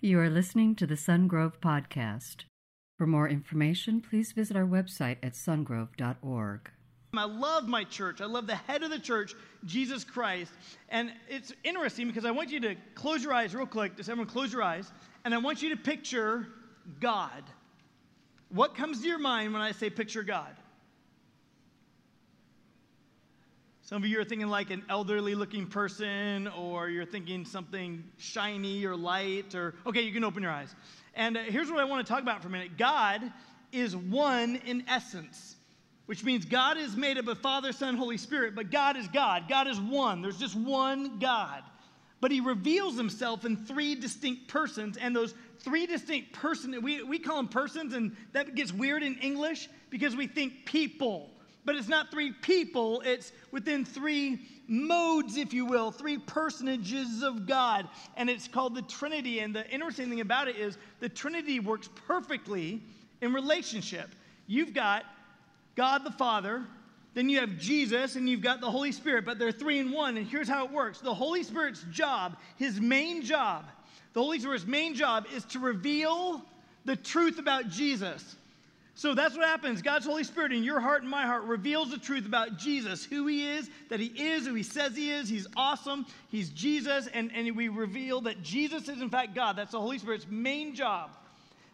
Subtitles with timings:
[0.00, 2.44] You are listening to the Sungrove Podcast.
[2.98, 6.70] For more information, please visit our website at sungrove.org.
[7.16, 8.20] I love my church.
[8.20, 9.34] I love the head of the church,
[9.64, 10.52] Jesus Christ.
[10.88, 13.96] And it's interesting because I want you to close your eyes real quick.
[13.96, 14.88] Just everyone close your eyes.
[15.24, 16.46] And I want you to picture
[17.00, 17.42] God.
[18.50, 20.54] What comes to your mind when I say picture God?
[23.88, 28.84] Some of you are thinking like an elderly looking person, or you're thinking something shiny
[28.84, 30.74] or light, or okay, you can open your eyes.
[31.14, 33.32] And uh, here's what I want to talk about for a minute God
[33.72, 35.56] is one in essence,
[36.04, 39.48] which means God is made up of Father, Son, Holy Spirit, but God is God.
[39.48, 40.20] God is one.
[40.20, 41.62] There's just one God.
[42.20, 47.18] But he reveals himself in three distinct persons, and those three distinct persons, we, we
[47.18, 51.30] call them persons, and that gets weird in English because we think people
[51.64, 57.46] but it's not three people, it's within three modes, if you will, three personages of
[57.46, 57.88] God.
[58.16, 59.40] And it's called the Trinity.
[59.40, 62.82] And the interesting thing about it is the Trinity works perfectly
[63.20, 64.10] in relationship.
[64.46, 65.04] You've got
[65.74, 66.64] God the Father,
[67.14, 70.16] then you have Jesus, and you've got the Holy Spirit, but they're three in one.
[70.16, 73.64] And here's how it works the Holy Spirit's job, his main job,
[74.12, 76.42] the Holy Spirit's main job is to reveal
[76.84, 78.36] the truth about Jesus.
[78.98, 79.80] So that's what happens.
[79.80, 83.28] God's Holy Spirit in your heart and my heart reveals the truth about Jesus, who
[83.28, 85.28] he is, that he is who he says he is.
[85.28, 86.04] He's awesome.
[86.30, 87.06] He's Jesus.
[87.14, 89.54] And, and we reveal that Jesus is, in fact, God.
[89.54, 91.10] That's the Holy Spirit's main job.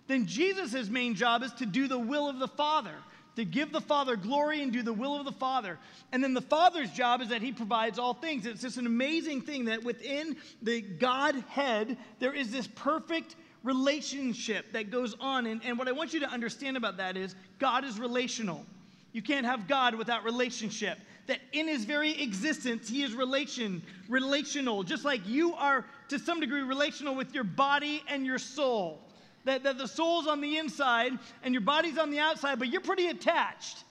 [0.07, 2.95] Then Jesus' main job is to do the will of the Father,
[3.37, 5.79] to give the Father glory and do the will of the Father.
[6.13, 8.45] And then the Father's job is that he provides all things.
[8.45, 13.35] It's just an amazing thing that within the Godhead, there is this perfect
[13.65, 15.47] relationship that goes on.
[15.47, 18.65] And, and what I want you to understand about that is God is relational.
[19.13, 20.99] You can't have God without relationship.
[21.27, 26.39] That in his very existence, he is relation, relational, just like you are to some
[26.39, 29.01] degree relational with your body and your soul.
[29.45, 32.81] That, that the soul's on the inside and your body's on the outside, but you're
[32.81, 33.85] pretty attached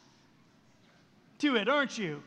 [1.40, 2.22] to it, aren't you?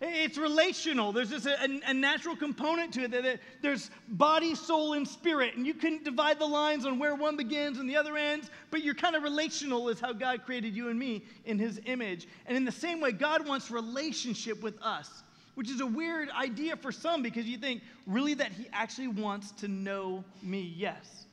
[0.00, 1.12] It's relational.
[1.12, 5.56] There's just a, a, natural component to it that there's body, soul, and spirit.
[5.56, 8.82] And you can divide the lines on where one begins and the other ends, but
[8.82, 12.26] you're kind of relational, is how God created you and me in his image.
[12.46, 15.22] And in the same way, God wants relationship with us,
[15.54, 19.52] which is a weird idea for some because you think, really, that he actually wants
[19.52, 20.74] to know me?
[20.76, 21.26] Yes.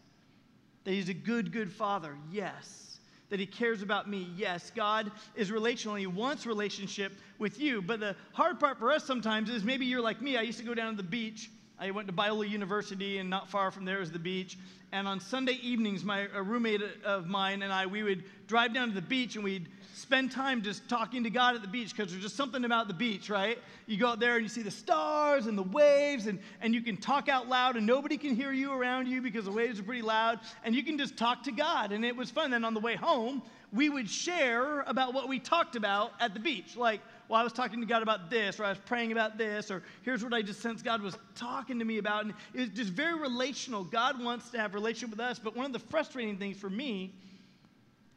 [0.84, 2.16] That he's a good, good father?
[2.32, 2.91] Yes
[3.32, 4.30] that he cares about me.
[4.36, 5.96] Yes, God is relational.
[5.96, 7.82] He wants relationship with you.
[7.82, 10.38] But the hard part for us sometimes is maybe you're like me.
[10.38, 11.50] I used to go down to the beach.
[11.82, 14.56] I went to Biola University, and not far from there is the beach.
[14.92, 18.90] And on Sunday evenings, my a roommate of mine and I, we would drive down
[18.90, 22.12] to the beach and we'd spend time just talking to God at the beach because
[22.12, 23.58] there's just something about the beach, right?
[23.88, 26.82] You go out there and you see the stars and the waves, and, and you
[26.82, 29.84] can talk out loud, and nobody can hear you around you because the waves are
[29.84, 31.94] pretty loud, and you can just talk to God.
[31.94, 32.52] And it was fun.
[32.52, 33.42] Then on the way home,
[33.74, 36.78] we would share about what we talked about at the beach.
[36.78, 39.72] Like, well, I was talking to God about this, or I was praying about this,
[39.72, 42.26] or here's what I just sensed God was talking to me about.
[42.26, 43.86] And it's just very relational.
[43.86, 46.70] God wants to have a relationship with us, but one of the frustrating things for
[46.70, 47.16] me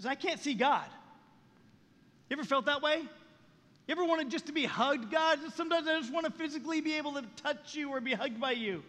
[0.00, 0.86] is I can't see God.
[2.28, 3.03] You ever felt that way?
[3.86, 5.38] You ever wanted just to be hugged, God?
[5.54, 8.50] Sometimes I just want to physically be able to touch you or be hugged by
[8.50, 8.82] you.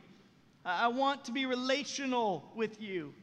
[0.66, 3.14] I want to be relational with you.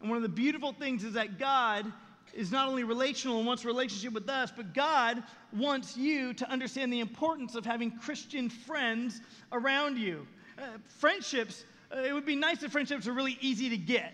[0.00, 1.92] And one of the beautiful things is that God
[2.34, 5.22] is not only relational and wants a relationship with us, but God
[5.52, 9.20] wants you to understand the importance of having Christian friends
[9.52, 10.26] around you.
[10.58, 10.62] Uh,
[10.98, 14.12] friendships, uh, it would be nice if friendships were really easy to get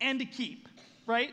[0.00, 0.68] and to keep,
[1.06, 1.32] right?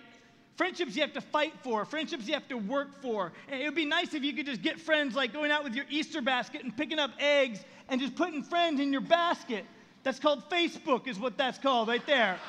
[0.56, 3.32] Friendships you have to fight for, friendships you have to work for.
[3.48, 5.76] And it would be nice if you could just get friends like going out with
[5.76, 9.66] your Easter basket and picking up eggs and just putting friends in your basket.
[10.04, 12.40] That's called Facebook, is what that's called right there.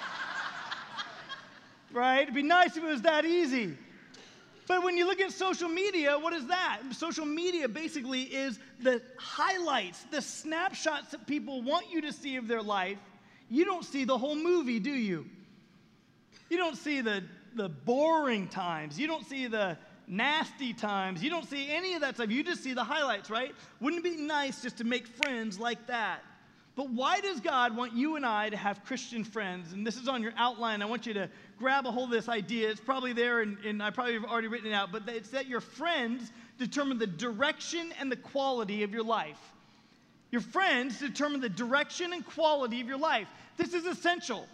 [1.93, 2.23] Right?
[2.23, 3.77] It'd be nice if it was that easy.
[4.67, 6.81] But when you look at social media, what is that?
[6.93, 12.49] Social media basically is the highlights, the snapshots that people want you to see of
[12.49, 12.99] their life.
[13.49, 15.25] You don't see the whole movie, do you?
[16.51, 17.25] You don't see the
[17.55, 18.99] the boring times.
[18.99, 19.77] You don't see the
[20.07, 21.23] nasty times.
[21.23, 22.31] You don't see any of that stuff.
[22.31, 23.55] You just see the highlights, right?
[23.81, 26.21] Wouldn't it be nice just to make friends like that?
[26.79, 29.73] But why does God want you and I to have Christian friends?
[29.73, 30.81] And this is on your outline.
[30.81, 31.29] I want you to
[31.59, 32.71] grab a hold of this idea.
[32.71, 35.49] It's probably there, and, and I probably have already written it out, but it's that
[35.49, 39.41] your friends determine the direction and the quality of your life.
[40.31, 43.29] Your friends determine the direction and quality of your life.
[43.57, 44.47] This is essential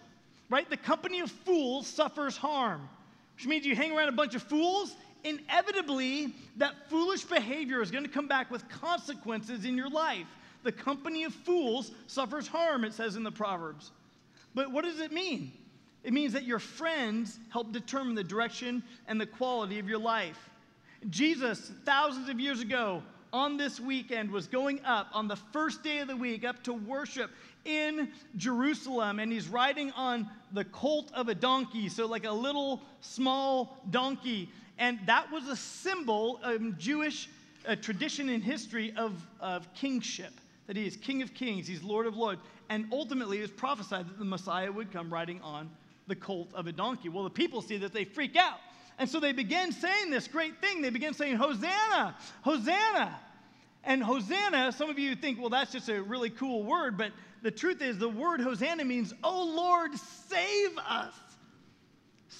[0.50, 0.68] right?
[0.68, 2.88] The company of fools suffers harm,
[3.36, 4.94] which means you hang around a bunch of fools,
[5.24, 10.26] inevitably that foolish behavior is going to come back with consequences in your life.
[10.64, 13.92] The company of fools suffers harm, it says in the Proverbs.
[14.54, 15.52] But what does it mean?
[16.02, 20.50] It means that your friends help determine the direction and the quality of your life.
[21.10, 23.02] Jesus, thousands of years ago,
[23.32, 26.72] on this weekend, was going up on the first day of the week up to
[26.72, 27.30] worship
[27.64, 32.82] in Jerusalem, and he's riding on the colt of a donkey, so like a little
[33.00, 34.50] small donkey.
[34.78, 37.28] And that was a symbol of Jewish
[37.66, 40.32] uh, tradition and history of, of kingship,
[40.66, 42.40] that he is King of Kings, he's Lord of Lords.
[42.68, 45.70] And ultimately, it was prophesied that the Messiah would come riding on
[46.06, 47.08] the colt of a donkey.
[47.08, 48.58] Well, the people see that they freak out.
[48.98, 50.82] And so they begin saying this great thing.
[50.82, 53.18] They begin saying, Hosanna, Hosanna.
[53.82, 57.12] And Hosanna, some of you think, well, that's just a really cool word, but
[57.42, 61.12] the truth is, the word Hosanna means, oh Lord, save us.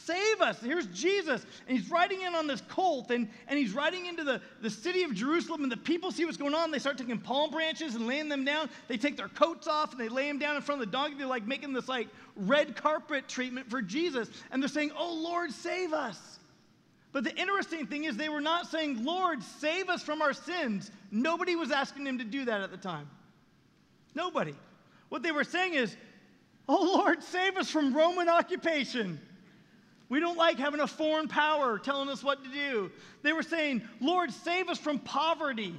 [0.03, 0.61] Save us.
[0.61, 4.41] Here's Jesus, and he's riding in on this colt, and, and he's riding into the,
[4.61, 6.71] the city of Jerusalem, and the people see what's going on.
[6.71, 8.69] They start taking palm branches and laying them down.
[8.89, 11.17] They take their coats off and they lay them down in front of the donkey.
[11.17, 14.29] They're like making this like red carpet treatment for Jesus.
[14.51, 16.39] And they're saying, Oh Lord, save us.
[17.13, 20.91] But the interesting thing is, they were not saying, Lord, save us from our sins.
[21.11, 23.09] Nobody was asking him to do that at the time.
[24.15, 24.55] Nobody.
[25.09, 25.97] What they were saying is,
[26.69, 29.21] Oh Lord, save us from Roman occupation.
[30.15, 32.93] We don't like having a foreign power telling us what to do.
[33.23, 35.75] They were saying, Lord, save us from poverty.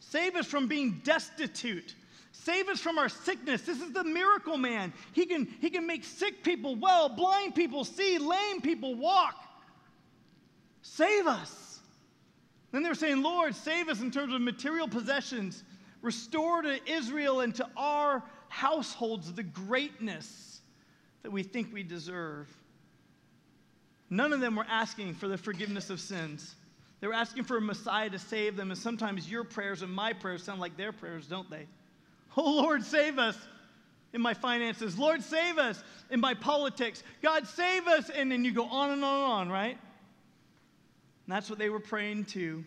[0.00, 1.94] Save us from being destitute.
[2.32, 3.62] Save us from our sickness.
[3.62, 4.92] This is the miracle man.
[5.12, 9.36] He can, he can make sick people well, blind people see, lame people walk.
[10.82, 11.78] Save us.
[12.72, 15.62] Then they're saying, Lord, save us in terms of material possessions.
[16.02, 20.62] Restore to Israel and to our households the greatness
[21.22, 22.48] that we think we deserve.
[24.08, 26.54] None of them were asking for the forgiveness of sins.
[27.00, 30.12] They were asking for a Messiah to save them, and sometimes your prayers and my
[30.12, 31.66] prayers sound like their prayers, don't they?
[32.38, 33.38] Oh, Lord, save us
[34.12, 34.98] in my finances.
[34.98, 37.02] Lord, save us in my politics.
[37.22, 38.10] God, save us.
[38.10, 39.78] And then you go on and on and on, right?
[41.26, 42.62] And that's what they were praying to.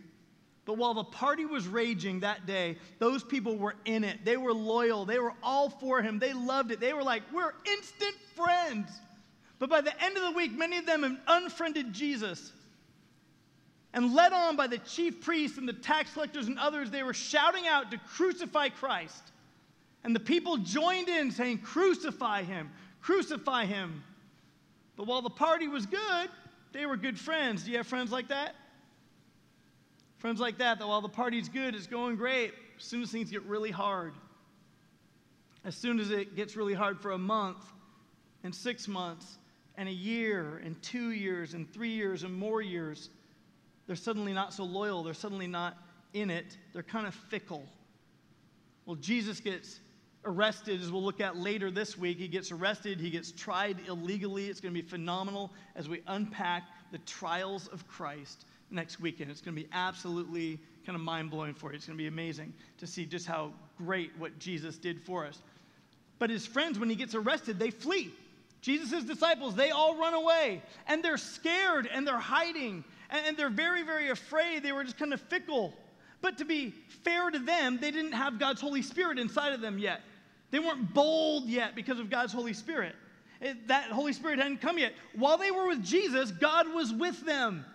[0.65, 4.25] But while the party was raging that day, those people were in it.
[4.25, 5.05] They were loyal.
[5.05, 6.19] They were all for him.
[6.19, 6.79] They loved it.
[6.79, 8.89] They were like, we're instant friends.
[9.59, 12.53] But by the end of the week, many of them unfriended Jesus.
[13.93, 17.13] And led on by the chief priests and the tax collectors and others, they were
[17.13, 19.31] shouting out to crucify Christ.
[20.03, 22.71] And the people joined in saying, Crucify him,
[23.01, 24.03] crucify him.
[24.95, 26.29] But while the party was good,
[26.71, 27.63] they were good friends.
[27.63, 28.55] Do you have friends like that?
[30.17, 32.53] Friends like that, that while the party's good, it's going great.
[32.77, 34.13] As soon as things get really hard,
[35.65, 37.65] as soon as it gets really hard for a month
[38.43, 39.37] and six months
[39.79, 43.09] and a year and two years and three years and more years,
[43.87, 45.03] they're suddenly not so loyal.
[45.03, 45.77] They're suddenly not
[46.13, 46.57] in it.
[46.73, 47.63] They're kind of fickle.
[48.85, 49.79] Well, Jesus gets
[50.25, 52.17] arrested, as we'll look at later this week.
[52.17, 54.47] He gets arrested, he gets tried illegally.
[54.47, 59.31] It's going to be phenomenal as we unpack the trials of Christ next weekend.
[59.31, 61.77] It's going to be absolutely kind of mind blowing for you.
[61.77, 65.41] It's going to be amazing to see just how great what Jesus did for us.
[66.19, 68.11] But his friends, when he gets arrested, they flee.
[68.61, 73.83] Jesus' disciples, they all run away and they're scared and they're hiding and, they're very,
[73.83, 74.61] very afraid.
[74.61, 75.73] They were just kind of fickle.
[76.21, 76.73] But to be
[77.03, 80.01] fair to them, they didn't have God's Holy Spirit inside of them yet.
[80.51, 82.95] They weren't bold yet because of God's Holy Spirit.
[83.41, 84.93] It, that Holy Spirit hadn't come yet.
[85.15, 87.65] While they were with Jesus, God was with them.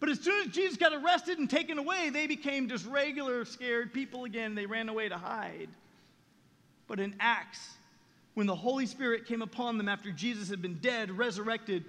[0.00, 3.92] But as soon as Jesus got arrested and taken away, they became just regular scared
[3.92, 4.54] people again.
[4.54, 5.68] They ran away to hide.
[6.88, 7.60] But in Acts,
[8.34, 11.84] when the Holy Spirit came upon them after Jesus had been dead, resurrected,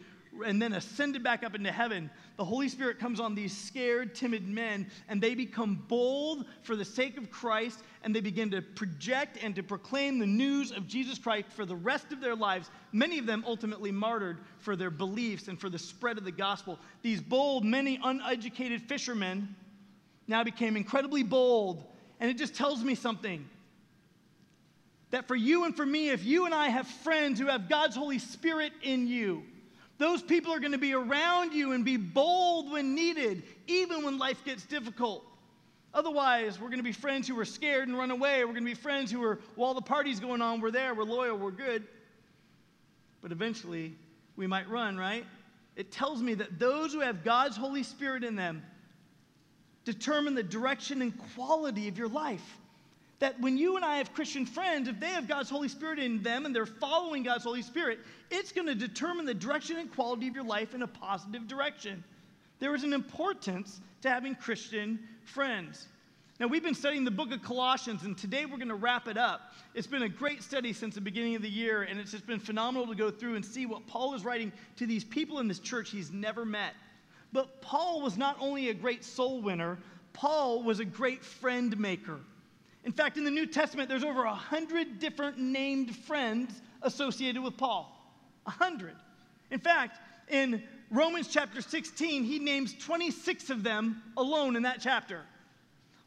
[0.45, 4.47] and then ascended back up into heaven, the Holy Spirit comes on these scared, timid
[4.47, 9.37] men, and they become bold for the sake of Christ, and they begin to project
[9.41, 12.71] and to proclaim the news of Jesus Christ for the rest of their lives.
[12.91, 16.79] Many of them ultimately martyred for their beliefs and for the spread of the gospel.
[17.03, 19.55] These bold, many uneducated fishermen
[20.27, 21.83] now became incredibly bold,
[22.19, 23.47] and it just tells me something
[25.13, 27.95] that for you and for me, if you and I have friends who have God's
[27.95, 29.43] Holy Spirit in you,
[29.99, 34.17] those people are going to be around you and be bold when needed, even when
[34.17, 35.23] life gets difficult.
[35.93, 38.39] Otherwise, we're going to be friends who are scared and run away.
[38.43, 41.03] We're going to be friends who are, while the party's going on, we're there, we're
[41.03, 41.83] loyal, we're good.
[43.21, 43.93] But eventually,
[44.35, 45.27] we might run, right?
[45.75, 48.63] It tells me that those who have God's Holy Spirit in them
[49.85, 52.57] determine the direction and quality of your life
[53.19, 56.21] that when you and I have Christian friends, if they have God's Holy Spirit in
[56.23, 57.99] them and they're following God's Holy Spirit,
[58.31, 62.03] it's going to determine the direction and quality of your life in a positive direction.
[62.59, 65.87] There is an importance to having Christian friends.
[66.39, 69.17] Now, we've been studying the book of Colossians, and today we're going to wrap it
[69.17, 69.53] up.
[69.75, 72.39] It's been a great study since the beginning of the year, and it's just been
[72.39, 75.59] phenomenal to go through and see what Paul is writing to these people in this
[75.59, 76.73] church he's never met.
[77.31, 79.77] But Paul was not only a great soul winner,
[80.13, 82.19] Paul was a great friend maker.
[82.85, 87.57] In fact, in the New Testament, there's over a hundred different named friends associated with
[87.57, 87.89] Paul.
[88.45, 88.95] A hundred.
[89.51, 89.99] In fact,
[90.29, 95.21] in Romans chapter 16, he names 26 of them alone in that chapter.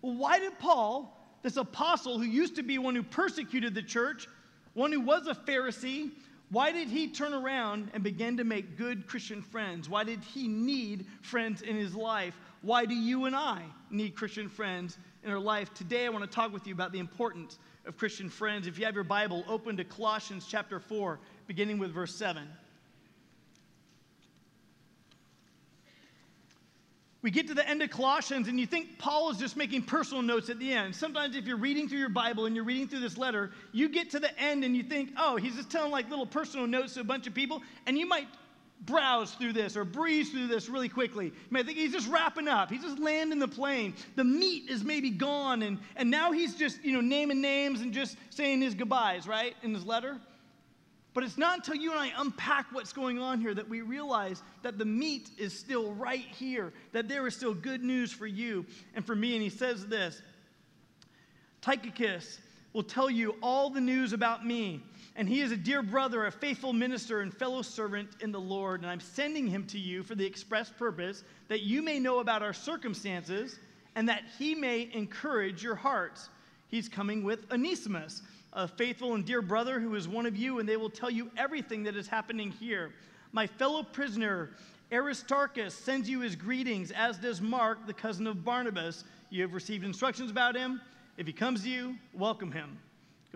[0.03, 4.29] Well, why did Paul, this apostle who used to be one who persecuted the church,
[4.75, 6.11] one who was a Pharisee,
[6.51, 9.89] why did he turn around and begin to make good Christian friends?
[9.89, 12.39] Why did he need friends in his life?
[12.63, 15.75] Why do you and I need Christian friends in our life?
[15.75, 18.69] Today, I want to talk with you about the importance of Christian friends.
[18.69, 21.19] If you have your Bible, open to Colossians chapter 4,
[21.49, 22.49] beginning with verse 7.
[27.27, 30.23] we get to the end of Colossians and you think Paul is just making personal
[30.23, 30.95] notes at the end.
[30.95, 34.11] Sometimes, if you're reading through your Bible and you're reading through this letter, you get
[34.11, 37.01] to the end and you think, oh, he's just telling like little personal notes to
[37.01, 38.29] a bunch of people, and you might
[38.81, 41.27] browse through this or breeze through this really quickly.
[41.27, 42.71] You might think he's just wrapping up.
[42.71, 43.95] He's just landing the plane.
[44.15, 47.93] The meat is maybe gone, and, and now he's just, you know, naming names and
[47.93, 50.21] just saying his goodbyes, right, in his letter.
[51.15, 54.43] But it's not until you and I unpack what's going on here that we realize
[54.63, 58.67] that the meat is still right here, that there is still good news for you
[58.95, 59.33] and for me.
[59.33, 60.21] And he says this
[61.63, 62.39] Tychicus
[62.75, 64.83] will tell you all the news about me.
[65.17, 68.83] And he is a dear brother, a faithful minister, and fellow servant in the Lord.
[68.83, 72.43] And I'm sending him to you for the express purpose that you may know about
[72.43, 73.59] our circumstances
[73.95, 76.29] and that he may encourage your hearts.
[76.69, 78.23] He's coming with Onesimus
[78.57, 81.31] a faithful and dear brother who is one of you, and they will tell you
[81.37, 82.91] everything that is happening here.
[83.33, 84.51] My fellow prisoner,
[84.91, 89.05] Aristarchus, sends you his greetings, as does Mark, the cousin of Barnabas.
[89.29, 90.81] You have received instructions about him.
[91.19, 92.79] If he comes to you, welcome him.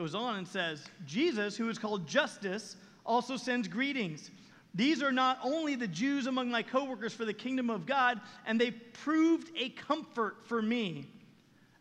[0.00, 4.30] Goes on and says, Jesus, who is called Justus, also sends greetings.
[4.75, 8.59] These are not only the Jews among my coworkers for the kingdom of God, and
[8.59, 11.07] they proved a comfort for me.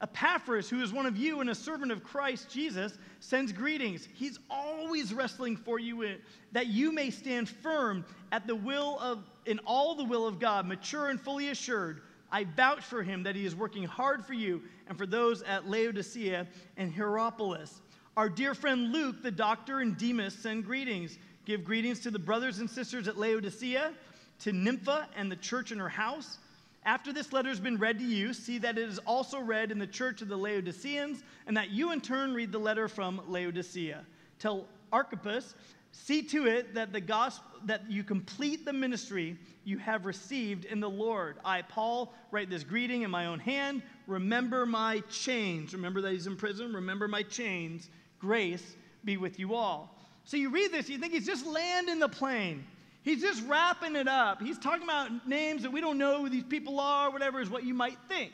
[0.01, 4.09] Epaphras, who is one of you and a servant of Christ Jesus, sends greetings.
[4.13, 6.17] He's always wrestling for you
[6.51, 10.65] that you may stand firm at the will of in all the will of God,
[10.65, 12.01] mature and fully assured.
[12.33, 15.69] I vouch for him that he is working hard for you and for those at
[15.69, 16.45] Laodicea
[16.75, 17.81] and Hierapolis.
[18.17, 21.17] Our dear friend Luke, the doctor, and Demas send greetings.
[21.45, 23.93] Give greetings to the brothers and sisters at Laodicea,
[24.39, 26.37] to Nympha and the church in her house.
[26.83, 29.79] After this letter has been read to you, see that it is also read in
[29.79, 34.05] the church of the Laodiceans, and that you in turn read the letter from Laodicea.
[34.37, 35.55] Tell Archippus,
[35.91, 40.79] see to it that the gospel that you complete the ministry you have received in
[40.79, 41.37] the Lord.
[41.43, 43.83] I, Paul, write this greeting in my own hand.
[44.07, 45.73] Remember my chains.
[45.73, 46.73] Remember that he's in prison.
[46.73, 47.89] Remember my chains.
[48.19, 49.95] Grace be with you all.
[50.25, 52.65] So you read this, you think he's just landing the plane.
[53.01, 54.41] He's just wrapping it up.
[54.41, 57.63] He's talking about names that we don't know who these people are, whatever is what
[57.63, 58.31] you might think.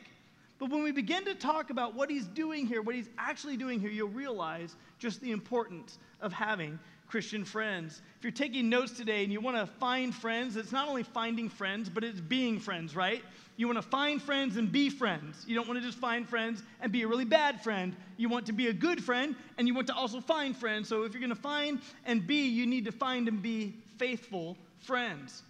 [0.58, 3.78] But when we begin to talk about what he's doing here, what he's actually doing
[3.78, 6.78] here, you'll realize just the importance of having
[7.08, 8.02] Christian friends.
[8.18, 11.48] If you're taking notes today and you want to find friends, it's not only finding
[11.48, 13.22] friends, but it's being friends, right?
[13.56, 15.44] You want to find friends and be friends.
[15.46, 17.96] You don't want to just find friends and be a really bad friend.
[18.18, 20.88] You want to be a good friend and you want to also find friends.
[20.88, 24.58] So if you're going to find and be, you need to find and be faithful
[24.78, 25.42] friends.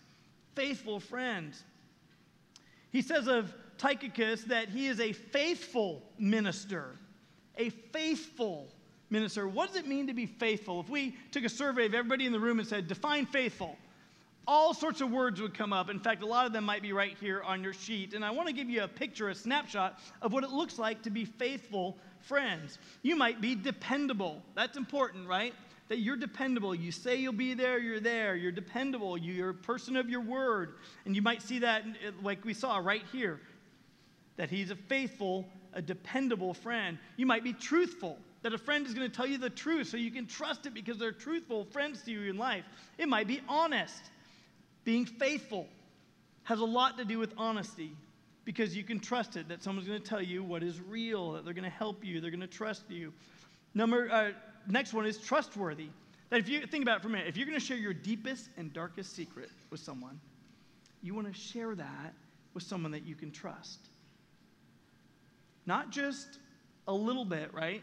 [0.54, 1.64] Faithful friends.
[2.92, 6.96] He says of Tychicus that he is a faithful minister.
[7.58, 8.68] A faithful
[9.10, 9.48] minister.
[9.48, 10.80] What does it mean to be faithful?
[10.80, 13.76] If we took a survey of everybody in the room and said, define faithful,
[14.46, 15.90] all sorts of words would come up.
[15.90, 18.14] In fact, a lot of them might be right here on your sheet.
[18.14, 21.02] And I want to give you a picture, a snapshot of what it looks like
[21.02, 22.78] to be faithful friends.
[23.02, 24.42] You might be dependable.
[24.54, 25.54] That's important, right?
[25.88, 26.74] that you're dependable.
[26.74, 28.34] You say you'll be there, you're there.
[28.34, 29.16] You're dependable.
[29.16, 30.74] You're a person of your word.
[31.04, 31.84] And you might see that,
[32.22, 33.40] like we saw right here,
[34.36, 36.98] that he's a faithful, a dependable friend.
[37.16, 39.96] You might be truthful, that a friend is going to tell you the truth so
[39.96, 42.64] you can trust it because they're truthful friends to you in life.
[42.98, 44.10] It might be honest.
[44.86, 45.66] Being faithful
[46.44, 47.90] has a lot to do with honesty
[48.44, 51.44] because you can trust it that someone's going to tell you what is real, that
[51.44, 53.12] they're going to help you, they're going to trust you.
[53.74, 54.30] Number, uh,
[54.68, 55.88] next one is trustworthy.
[56.30, 57.94] That if you think about it for a minute, if you're going to share your
[57.94, 60.20] deepest and darkest secret with someone,
[61.02, 62.14] you want to share that
[62.54, 63.80] with someone that you can trust.
[65.66, 66.38] Not just
[66.86, 67.82] a little bit, right?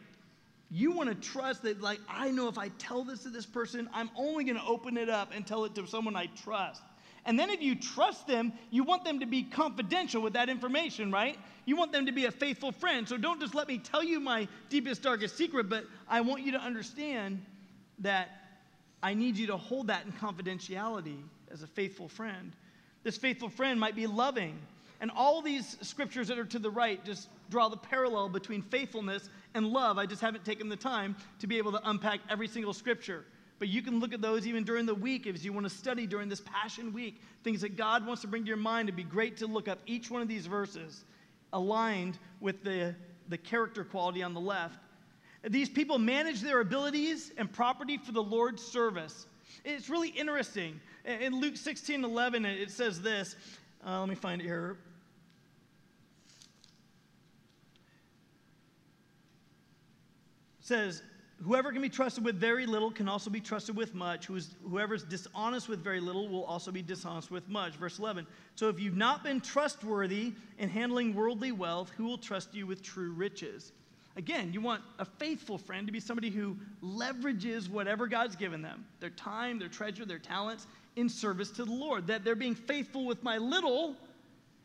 [0.72, 3.90] You want to trust that, like, I know if I tell this to this person,
[3.94, 6.82] I'm only going to open it up and tell it to someone I trust.
[7.26, 11.12] And then if you trust them, you want them to be confidential with that information,
[11.12, 11.38] right?
[11.66, 13.08] You want them to be a faithful friend.
[13.08, 16.52] So don't just let me tell you my deepest, darkest secret, but I want you
[16.52, 17.44] to understand
[18.00, 18.30] that
[19.02, 21.18] I need you to hold that in confidentiality
[21.52, 22.52] as a faithful friend.
[23.04, 24.60] This faithful friend might be loving.
[25.00, 29.30] And all these scriptures that are to the right just draw the parallel between faithfulness
[29.54, 29.98] and love.
[29.98, 33.26] I just haven't taken the time to be able to unpack every single scripture.
[33.64, 36.06] But you can look at those even during the week if you want to study
[36.06, 38.90] during this Passion Week, things that God wants to bring to your mind.
[38.90, 41.06] It'd be great to look up each one of these verses
[41.54, 42.94] aligned with the,
[43.30, 44.80] the character quality on the left.
[45.48, 49.28] These people manage their abilities and property for the Lord's service.
[49.64, 50.82] It's really interesting.
[51.06, 53.38] In Luke 16 11, it says this.
[53.88, 54.76] Uh, let me find it here.
[60.60, 61.02] Says,
[61.44, 64.28] Whoever can be trusted with very little can also be trusted with much.
[64.28, 67.76] Whoever is dishonest with very little will also be dishonest with much.
[67.76, 68.26] Verse 11.
[68.56, 72.82] So if you've not been trustworthy in handling worldly wealth, who will trust you with
[72.82, 73.74] true riches?
[74.16, 78.86] Again, you want a faithful friend to be somebody who leverages whatever God's given them
[79.00, 82.08] their time, their treasure, their talents in service to the Lord.
[82.08, 83.98] That they're being faithful with my little,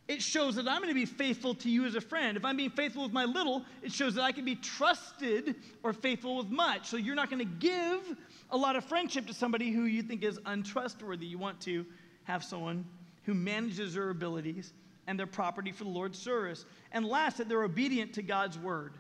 [0.09, 2.39] it shows that I'm going to be faithful to you as a friend.
[2.39, 5.93] If I'm being faithful with my little, it shows that I can be trusted or
[5.93, 6.87] faithful with much.
[6.87, 8.17] So you're not going to give
[8.51, 11.27] a lot of friendship to somebody who you think is untrustworthy.
[11.27, 11.85] You want to
[12.25, 12.87] have someone
[13.25, 14.73] who manages their abilities
[15.07, 16.65] and their property for the Lord's service.
[16.93, 18.95] And last, that they're obedient to God's word.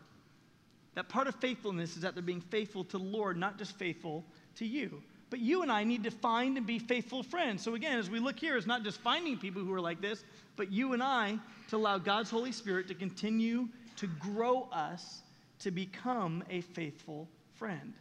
[0.95, 4.27] That part of faithfulness is that they're being faithful to the Lord, not just faithful
[4.57, 5.03] to you.
[5.31, 7.63] But you and I need to find and be faithful friends.
[7.63, 10.25] So again, as we look here, it's not just finding people who are like this,
[10.57, 15.21] but you and I to allow God's Holy Spirit to continue to grow us
[15.61, 17.93] to become a faithful friend.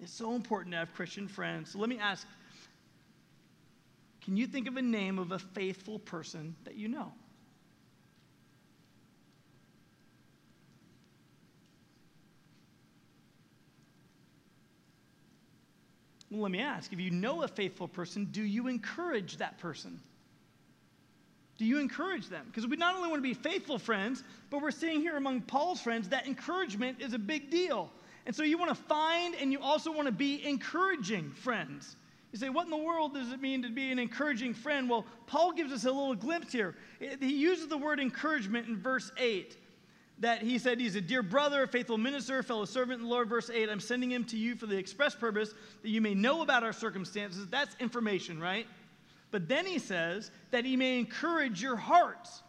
[0.00, 1.72] It's so important to have Christian friends.
[1.72, 2.26] So let me ask
[4.22, 7.12] can you think of a name of a faithful person that you know?
[16.30, 20.00] Well, let me ask if you know a faithful person, do you encourage that person?
[21.58, 22.44] Do you encourage them?
[22.46, 25.80] Because we not only want to be faithful friends, but we're seeing here among Paul's
[25.80, 27.90] friends that encouragement is a big deal.
[28.26, 31.96] And so you want to find and you also want to be encouraging friends.
[32.32, 34.90] You say, what in the world does it mean to be an encouraging friend?
[34.90, 36.74] Well, Paul gives us a little glimpse here.
[36.98, 39.56] He uses the word encouragement in verse 8
[40.18, 43.28] that he said he's a dear brother, a faithful minister, fellow servant in the Lord.
[43.28, 45.52] Verse 8, I'm sending him to you for the express purpose
[45.82, 47.46] that you may know about our circumstances.
[47.48, 48.66] That's information, right?
[49.30, 52.42] But then he says that he may encourage your hearts.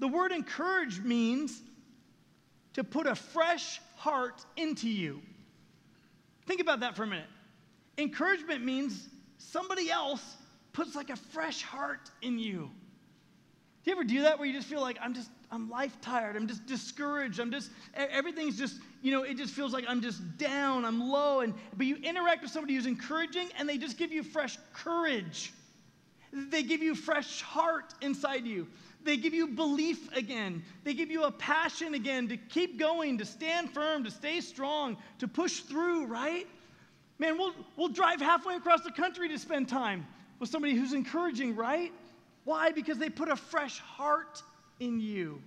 [0.00, 1.62] The word encourage means
[2.74, 5.22] to put a fresh heart into you.
[6.46, 7.28] Think about that for a minute.
[7.96, 9.08] Encouragement means
[9.38, 10.36] somebody else
[10.72, 12.70] puts like a fresh heart in you.
[13.84, 16.34] Do you ever do that where you just feel like I'm just I'm life tired.
[16.34, 17.38] I'm just discouraged.
[17.38, 20.84] I'm just, everything's just, you know, it just feels like I'm just down.
[20.84, 21.40] I'm low.
[21.40, 25.52] And, but you interact with somebody who's encouraging and they just give you fresh courage.
[26.32, 28.66] They give you fresh heart inside you.
[29.04, 30.64] They give you belief again.
[30.82, 34.96] They give you a passion again to keep going, to stand firm, to stay strong,
[35.20, 36.48] to push through, right?
[37.20, 40.04] Man, we'll, we'll drive halfway across the country to spend time
[40.40, 41.92] with somebody who's encouraging, right?
[42.44, 42.70] Why?
[42.70, 44.42] Because they put a fresh heart
[44.80, 45.42] in you?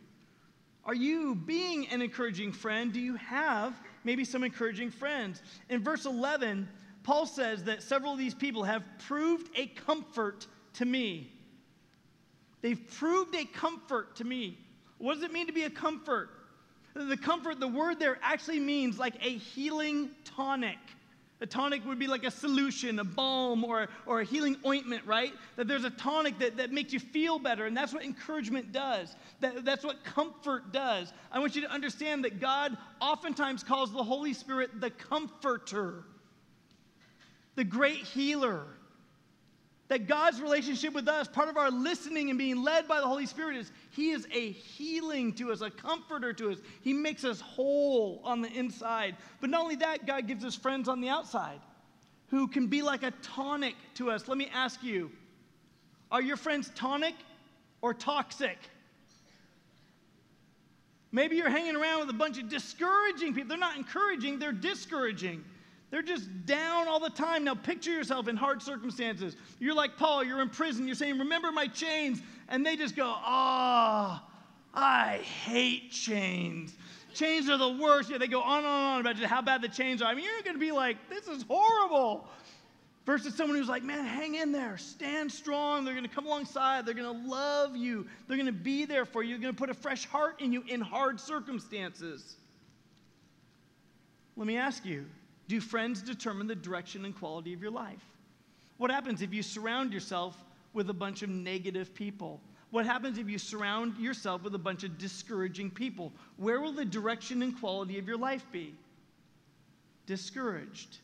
[0.86, 2.94] Are you being an encouraging friend?
[2.94, 5.42] Do you have maybe some encouraging friends?
[5.70, 6.68] In verse 11,
[7.04, 11.32] Paul says that several of these people have proved a comfort to me.
[12.62, 14.58] They've proved a comfort to me.
[14.98, 16.30] What does it mean to be a comfort?
[16.94, 20.80] The comfort, the word there actually means like a healing tonic.
[21.40, 25.34] A tonic would be like a solution, a balm, or, or a healing ointment, right?
[25.56, 29.16] That there's a tonic that, that makes you feel better, and that's what encouragement does.
[29.42, 31.14] That, that's what comfort does.
[31.32, 36.06] I want you to understand that God oftentimes calls the Holy Spirit the comforter,
[37.56, 38.66] the great healer.
[39.90, 43.26] That God's relationship with us, part of our listening and being led by the Holy
[43.26, 46.58] Spirit, is He is a healing to us, a comforter to us.
[46.82, 49.16] He makes us whole on the inside.
[49.40, 51.62] But not only that, God gives us friends on the outside
[52.30, 54.28] who can be like a tonic to us.
[54.28, 55.12] Let me ask you
[56.12, 57.16] are your friends tonic
[57.82, 58.58] or toxic?
[61.12, 63.50] Maybe you're hanging around with a bunch of discouraging people.
[63.50, 65.44] They're not encouraging, they're discouraging.
[65.90, 67.46] They're just down all the time.
[67.46, 69.38] Now, picture yourself in hard circumstances.
[69.60, 72.22] You're like Paul, you're in prison, you're saying, Remember my chains.
[72.50, 74.38] And they just go, Ah, oh,
[74.74, 76.76] I hate chains.
[77.14, 78.10] Chains are the worst.
[78.10, 80.06] Yeah, they go on and on about just how bad the chains are.
[80.06, 82.28] I mean, you're going to be like, This is horrible.
[83.06, 85.86] versus someone who's like, man, hang in there, stand strong.
[85.86, 86.86] They're going to come alongside.
[86.86, 88.06] They're going to love you.
[88.28, 89.36] They're going to be there for you.
[89.36, 92.36] They're going to put a fresh heart in you in hard circumstances.
[94.36, 95.06] Let me ask you
[95.48, 98.04] do friends determine the direction and quality of your life?
[98.78, 100.36] What happens if you surround yourself
[100.74, 102.42] with a bunch of negative people?
[102.70, 106.12] What happens if you surround yourself with a bunch of discouraging people?
[106.36, 108.76] Where will the direction and quality of your life be?
[110.06, 110.98] Discouraged.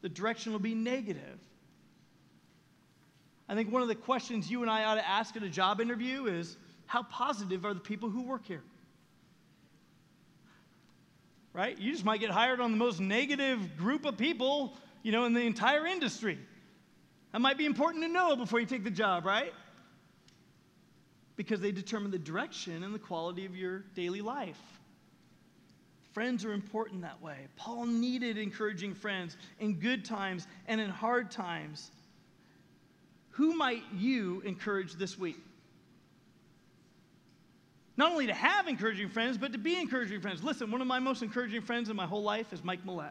[0.00, 1.38] The direction will be negative.
[3.48, 5.80] I think one of the questions you and I ought to ask at a job
[5.80, 6.56] interview is
[6.86, 8.62] how positive are the people who work here?
[11.58, 11.76] Right?
[11.76, 15.34] You just might get hired on the most negative group of people, you know, in
[15.34, 16.38] the entire industry.
[17.32, 19.52] That might be important to know before you take the job, right?
[21.34, 24.60] Because they determine the direction and the quality of your daily life.
[26.12, 27.48] Friends are important that way.
[27.56, 31.90] Paul needed encouraging friends in good times and in hard times.
[33.30, 35.38] Who might you encourage this week?
[37.98, 40.44] Not only to have encouraging friends, but to be encouraging friends.
[40.44, 43.10] Listen, one of my most encouraging friends in my whole life is Mike Millette.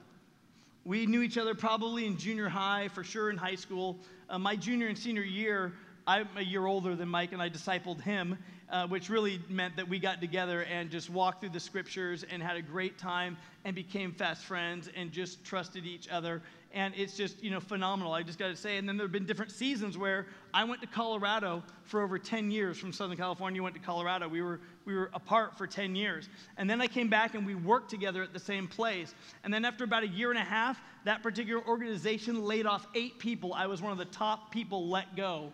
[0.86, 4.00] We knew each other probably in junior high, for sure in high school.
[4.30, 5.74] Uh, my junior and senior year,
[6.08, 8.38] I'm a year older than Mike, and I discipled him,
[8.70, 12.42] uh, which really meant that we got together and just walked through the scriptures and
[12.42, 16.42] had a great time and became fast friends and just trusted each other
[16.74, 19.12] and it's just you know phenomenal i just got to say and then there have
[19.12, 23.64] been different seasons where i went to colorado for over 10 years from southern california
[23.64, 26.30] went to colorado we were we were apart for 10 years.
[26.56, 29.14] And then i came back and we worked together at the same place.
[29.44, 33.20] And then after about a year and a half that particular organization laid off eight
[33.20, 33.54] people.
[33.54, 35.52] I was one of the top people let go.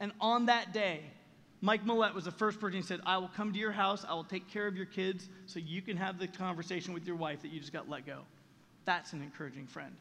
[0.00, 1.00] And on that day
[1.62, 4.04] mike millette was the first person who said i will come to your house.
[4.08, 7.16] I will take care of your kids so you can have the conversation with your
[7.16, 8.20] wife that you just got let go.
[8.84, 9.92] That's an encouraging friend.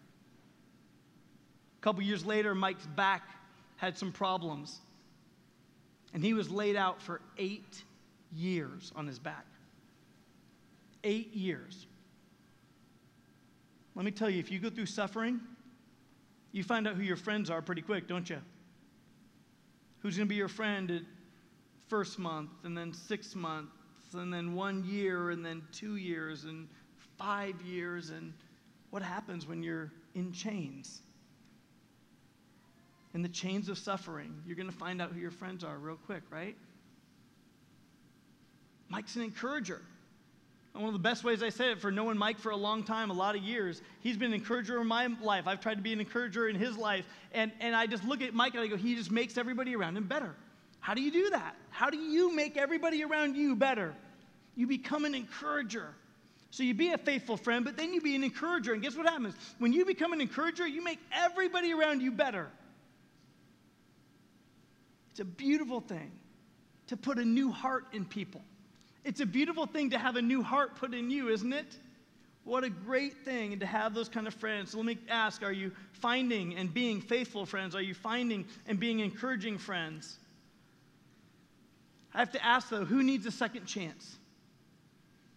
[1.79, 3.27] A couple years later, Mike's back
[3.77, 4.79] had some problems.
[6.13, 7.83] And he was laid out for eight
[8.35, 9.45] years on his back.
[11.03, 11.87] Eight years.
[13.95, 15.39] Let me tell you, if you go through suffering,
[16.51, 18.39] you find out who your friends are pretty quick, don't you?
[19.99, 21.01] Who's going to be your friend at
[21.87, 23.71] first month, and then six months,
[24.13, 26.67] and then one year, and then two years, and
[27.17, 28.33] five years, and
[28.89, 31.01] what happens when you're in chains?
[33.15, 35.95] in the chains of suffering, you're going to find out who your friends are real
[36.05, 36.57] quick, right?
[38.89, 39.81] Mike's an encourager.
[40.73, 43.09] One of the best ways I say it for knowing Mike for a long time,
[43.09, 45.47] a lot of years, he's been an encourager in my life.
[45.47, 47.05] I've tried to be an encourager in his life.
[47.33, 49.95] And, and I just look at Mike and I go, he just makes everybody around
[49.95, 50.35] him better.
[50.81, 51.55] How do you do that?
[51.69, 53.95] How do you make everybody around you better?
[54.55, 55.95] You become an encourager.
[56.51, 58.73] So you be a faithful friend, but then you be an encourager.
[58.73, 59.33] And guess what happens?
[59.59, 62.49] When you become an encourager, you make everybody around you better.
[65.11, 66.11] It's a beautiful thing
[66.87, 68.41] to put a new heart in people.
[69.05, 71.77] It's a beautiful thing to have a new heart put in you, isn't it?
[72.43, 74.71] What a great thing to have those kind of friends.
[74.71, 77.75] So let me ask are you finding and being faithful friends?
[77.75, 80.17] Are you finding and being encouraging friends?
[82.15, 84.17] I have to ask though, who needs a second chance?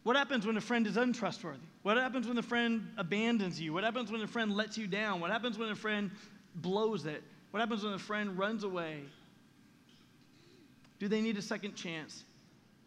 [0.02, 1.61] What happens when a friend is untrustworthy?
[1.83, 3.74] What happens when a friend abandons you?
[3.74, 5.20] What happens when a friend lets you down?
[5.20, 6.11] What happens when a friend
[6.54, 7.22] blows it?
[7.50, 9.02] What happens when a friend runs away?
[10.98, 12.24] Do they need a second chance?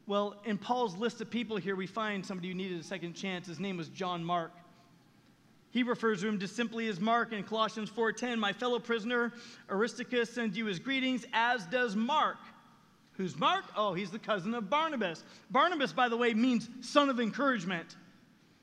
[0.07, 3.47] Well, in Paul's list of people here, we find somebody who needed a second chance.
[3.47, 4.51] His name was John Mark.
[5.71, 8.37] He refers to him just simply as Mark in Colossians 4:10.
[8.39, 9.31] My fellow prisoner
[9.69, 12.37] Aristarchus sends you his greetings, as does Mark.
[13.13, 13.65] Who's Mark?
[13.75, 15.23] Oh, he's the cousin of Barnabas.
[15.49, 17.95] Barnabas, by the way, means son of encouragement.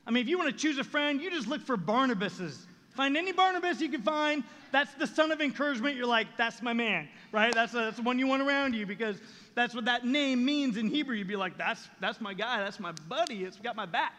[0.06, 2.66] I mean, if you want to choose a friend, you just look for Barnabas's.
[2.98, 4.42] Find any Barnabas you can find.
[4.72, 5.94] That's the son of encouragement.
[5.94, 7.54] You're like, that's my man, right?
[7.54, 9.18] That's, a, that's the one you want around you because
[9.54, 11.14] that's what that name means in Hebrew.
[11.14, 12.58] You'd be like, that's, that's my guy.
[12.58, 13.44] That's my buddy.
[13.44, 14.14] It's got my back.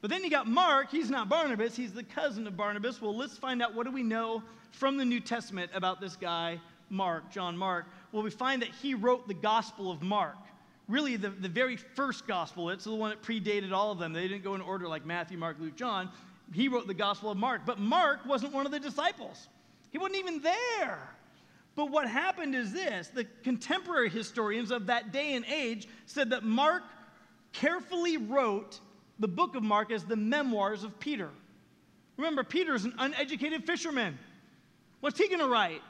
[0.00, 0.90] But then you got Mark.
[0.90, 1.76] He's not Barnabas.
[1.76, 3.02] He's the cousin of Barnabas.
[3.02, 6.58] Well, let's find out what do we know from the New Testament about this guy,
[6.88, 7.84] Mark, John Mark.
[8.12, 10.38] Well, we find that he wrote the Gospel of Mark
[10.88, 12.70] really the, the very first gospel.
[12.70, 14.12] It's the one that predated all of them.
[14.12, 16.10] They didn't go in order like Matthew, Mark, Luke, John
[16.52, 17.62] he wrote the Gospel of Mark.
[17.64, 19.48] But Mark wasn't one of the disciples,
[19.90, 20.98] he wasn't even there.
[21.76, 26.42] But what happened is this the contemporary historians of that day and age said that
[26.42, 26.82] Mark
[27.52, 28.80] carefully wrote
[29.18, 31.30] the book of Mark as the memoirs of Peter.
[32.16, 34.18] Remember, Peter is an uneducated fisherman.
[35.00, 35.82] What's he going to write?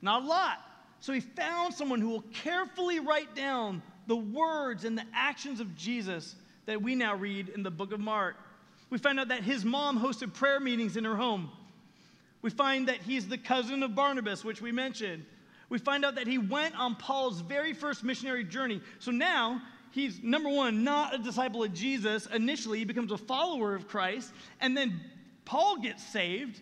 [0.00, 0.58] Not a lot.
[1.00, 5.76] So he found someone who will carefully write down the words and the actions of
[5.76, 8.36] Jesus that we now read in the book of Mark
[8.90, 11.50] we find out that his mom hosted prayer meetings in her home.
[12.42, 15.24] We find that he's the cousin of Barnabas, which we mentioned.
[15.68, 18.80] We find out that he went on Paul's very first missionary journey.
[18.98, 22.26] So now he's, number one, not a disciple of Jesus.
[22.26, 24.32] Initially, he becomes a follower of Christ.
[24.60, 25.00] And then
[25.44, 26.60] Paul gets saved.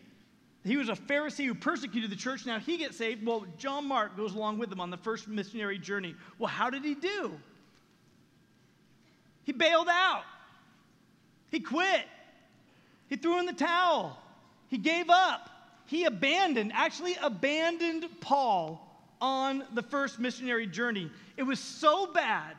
[0.65, 2.45] He was a Pharisee who persecuted the church.
[2.45, 3.25] Now he gets saved.
[3.25, 6.15] Well, John Mark goes along with him on the first missionary journey.
[6.39, 7.33] Well, how did he do?
[9.45, 10.25] He bailed out,
[11.51, 12.05] he quit,
[13.09, 14.19] he threw in the towel,
[14.69, 15.51] he gave up,
[15.87, 18.85] he abandoned, actually abandoned Paul
[19.21, 21.11] on the first missionary journey.
[21.37, 22.55] It was so bad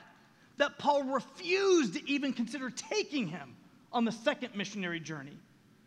[0.57, 3.55] that Paul refused to even consider taking him
[3.91, 5.37] on the second missionary journey.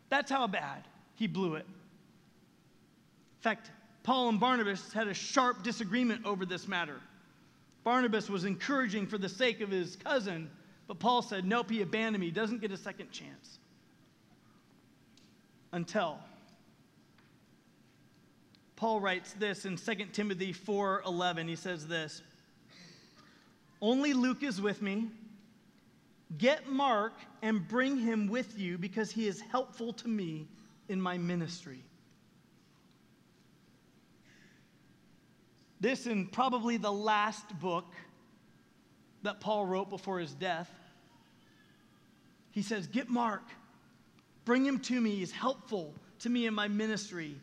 [0.09, 1.67] That's how bad he blew it.
[1.67, 3.71] In fact,
[4.03, 7.01] Paul and Barnabas had a sharp disagreement over this matter.
[7.85, 10.51] Barnabas was encouraging for the sake of his cousin,
[10.87, 12.27] but Paul said, Nope, he abandoned me.
[12.27, 13.59] He doesn't get a second chance.
[15.73, 16.19] Until
[18.77, 21.49] Paul writes this in 2 Timothy 4:11.
[21.49, 22.21] He says this:
[23.81, 25.09] Only Luke is with me.
[26.37, 30.49] Get Mark and bring him with you because he is helpful to me
[30.89, 31.85] in my ministry.
[35.81, 37.93] This, in probably the last book
[39.23, 40.71] that Paul wrote before his death,
[42.51, 43.43] he says, Get Mark,
[44.45, 45.17] bring him to me.
[45.17, 47.37] He's helpful to me in my ministry.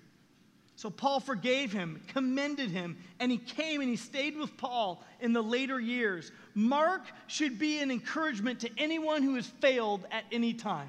[0.76, 5.34] So Paul forgave him, commended him, and he came and he stayed with Paul in
[5.34, 6.32] the later years.
[6.56, 10.88] Mark should be an encouragement to anyone who has failed at any time.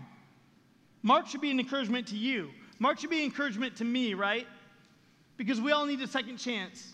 [1.02, 2.50] Mark should be an encouragement to you.
[2.78, 4.46] Mark should be an encouragement to me, right?
[5.36, 6.92] Because we all need a second chance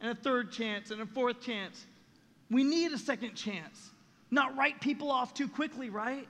[0.00, 1.86] and a third chance and a fourth chance.
[2.50, 3.90] We need a second chance.
[4.30, 6.26] Not write people off too quickly, right?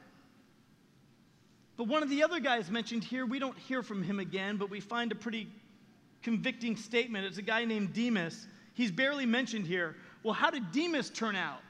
[1.78, 4.68] But one of the other guys mentioned here, we don't hear from him again, but
[4.68, 5.48] we find a pretty
[6.24, 7.24] convicting statement.
[7.24, 8.48] It's a guy named Demas.
[8.74, 9.94] He's barely mentioned here.
[10.24, 11.60] Well, how did Demas turn out?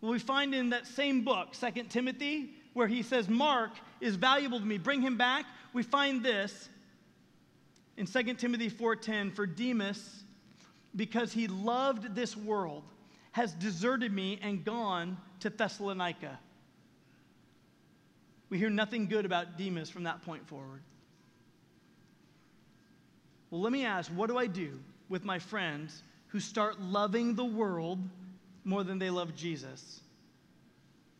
[0.00, 4.58] Well, we find in that same book, Second Timothy, where he says, Mark is valuable
[4.58, 4.78] to me.
[4.78, 5.46] Bring him back.
[5.72, 6.68] We find this
[7.96, 10.24] in 2 Timothy 4:10, for Demas
[10.96, 12.82] because he loved this world,
[13.30, 16.40] has deserted me and gone to Thessalonica.
[18.50, 20.80] We hear nothing good about Demas from that point forward.
[23.50, 27.44] Well, let me ask what do I do with my friends who start loving the
[27.44, 27.98] world
[28.64, 30.00] more than they love Jesus?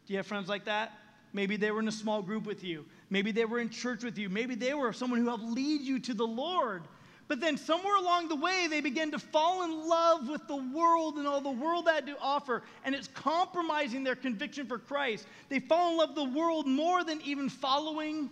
[0.06, 0.92] Do you have friends like that?
[1.32, 2.86] Maybe they were in a small group with you.
[3.10, 4.28] Maybe they were in church with you.
[4.28, 6.84] Maybe they were someone who helped lead you to the Lord.
[7.28, 11.18] But then somewhere along the way, they begin to fall in love with the world
[11.18, 15.26] and all the world had to offer, and it's compromising their conviction for Christ.
[15.50, 18.30] They fall in love with the world more than even following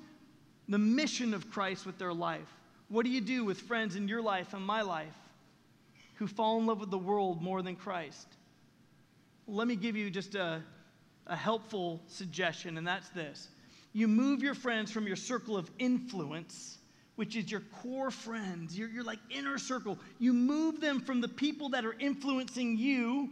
[0.69, 2.49] the mission of Christ with their life.
[2.89, 5.15] What do you do with friends in your life and my life
[6.15, 8.27] who fall in love with the world more than Christ?
[9.47, 10.63] Let me give you just a,
[11.27, 13.49] a helpful suggestion, and that's this.
[13.93, 16.79] You move your friends from your circle of influence
[17.17, 19.99] which is your core friends, your, your like inner circle.
[20.19, 23.31] You move them from the people that are influencing you,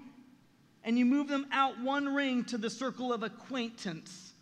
[0.83, 4.33] and you move them out one ring to the circle of acquaintance.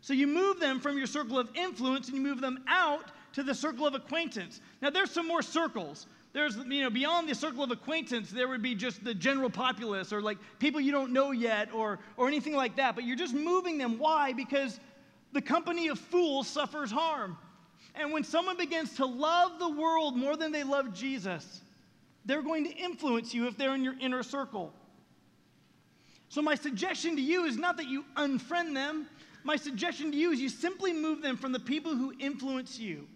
[0.00, 3.42] So you move them from your circle of influence and you move them out to
[3.42, 4.60] the circle of acquaintance.
[4.80, 6.06] Now there's some more circles.
[6.32, 10.12] There's, you know, beyond the circle of acquaintance, there would be just the general populace
[10.12, 12.94] or like people you don't know yet or, or anything like that.
[12.94, 13.98] But you're just moving them.
[13.98, 14.32] Why?
[14.32, 14.78] Because
[15.32, 17.36] the company of fools suffers harm.
[17.96, 21.62] And when someone begins to love the world more than they love Jesus,
[22.24, 24.72] they're going to influence you if they're in your inner circle.
[26.28, 29.06] So, my suggestion to you is not that you unfriend them.
[29.44, 33.06] My suggestion to you is you simply move them from the people who influence you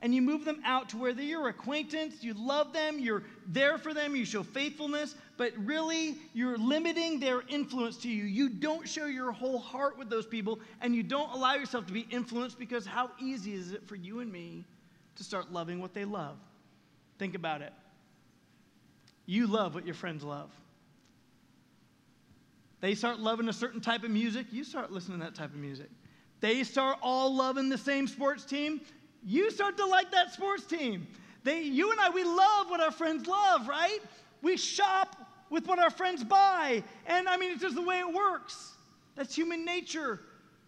[0.00, 3.78] and you move them out to where they're your acquaintance, you love them, you're there
[3.78, 8.24] for them, you show faithfulness, but really you're limiting their influence to you.
[8.24, 11.92] You don't show your whole heart with those people, and you don't allow yourself to
[11.92, 14.64] be influenced because how easy is it for you and me
[15.16, 16.36] to start loving what they love?
[17.18, 17.72] Think about it.
[19.26, 20.50] You love what your friends love.
[22.80, 25.56] They start loving a certain type of music, you start listening to that type of
[25.56, 25.88] music.
[26.40, 28.82] They start all loving the same sports team,
[29.24, 31.06] you start to like that sports team.
[31.44, 34.00] They, you and I, we love what our friends love, right?
[34.42, 35.16] We shop
[35.50, 36.82] with what our friends buy.
[37.06, 38.72] And I mean, it's just the way it works.
[39.16, 40.20] That's human nature.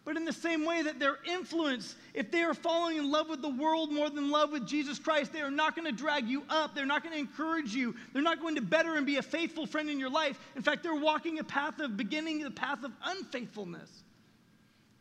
[0.05, 3.43] But in the same way that their influence, if they are falling in love with
[3.43, 6.45] the world more than love with Jesus Christ, they are not going to drag you
[6.49, 6.77] up.
[6.77, 7.93] They're not going to encourage you.
[8.13, 10.39] They're not going to better and be a faithful friend in your life.
[10.55, 14.05] In fact, they're walking a path of beginning the path of unfaithfulness.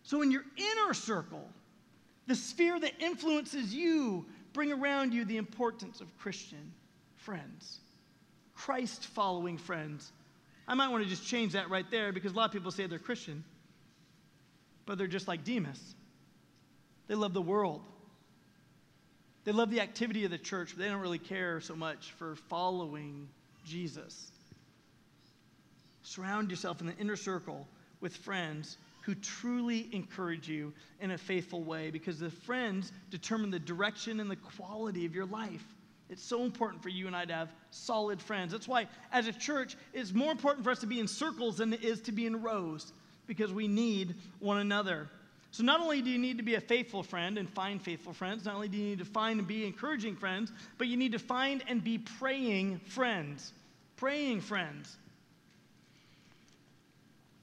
[0.01, 1.47] So in your inner circle,
[2.25, 6.71] the sphere that influences you, bring around you the importance of Christian
[7.15, 7.81] friends,
[8.55, 10.11] Christ following friends.
[10.67, 12.87] I might want to just change that right there because a lot of people say
[12.87, 13.43] they're Christian,
[14.85, 15.79] but they're just like Demas.
[17.07, 17.81] They love the world.
[19.43, 22.35] They love the activity of the church, but they don't really care so much for
[22.49, 23.27] following
[23.63, 24.31] Jesus.
[26.01, 27.67] Surround yourself in the inner circle
[28.01, 33.59] with friends who truly encourage you in a faithful way because the friends determine the
[33.59, 35.63] direction and the quality of your life.
[36.09, 38.51] It's so important for you and I to have solid friends.
[38.51, 41.73] That's why, as a church, it's more important for us to be in circles than
[41.73, 42.93] it is to be in rows
[43.27, 45.09] because we need one another.
[45.49, 48.45] So, not only do you need to be a faithful friend and find faithful friends,
[48.45, 51.19] not only do you need to find and be encouraging friends, but you need to
[51.19, 53.53] find and be praying friends.
[53.95, 54.97] Praying friends.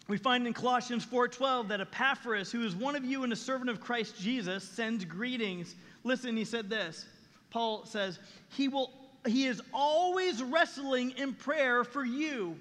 [0.09, 3.71] We find in Colossians 4:12 that Epaphras, who is one of you and a servant
[3.71, 5.75] of Christ Jesus, sends greetings.
[6.05, 7.07] Listen, he said this.
[7.53, 8.91] Paul says, "He will
[9.25, 12.59] he is always wrestling in prayer for you,